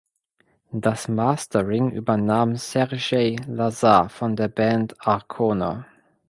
Das 0.73 1.07
Mastering 1.07 1.91
übernahm 1.91 2.55
Sergei 2.55 3.35
Lazar 3.47 4.09
von 4.09 4.35
der 4.35 4.47
Band 4.47 4.95
Arkona. 5.05 5.85